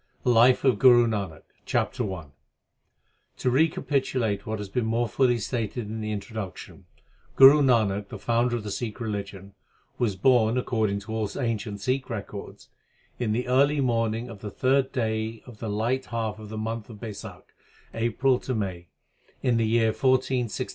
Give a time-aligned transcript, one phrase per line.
[0.25, 2.25] I LIFE OF GURU NANAK CHAPTER I
[3.37, 6.87] To recapitulate what has been more fully stated in the Introduction,
[7.35, 8.07] Guru Nanak.
[8.07, 9.53] the founder of the Sjkh religion,
[9.99, 12.69] was born, according to all ancient Sikh rprords.
[13.19, 16.97] in the early morningjpf the third day oL th light half of thp month of
[16.97, 17.43] Raisakh
[17.93, 18.87] (April May)
[19.43, 20.69] in the__ySr_ AiD.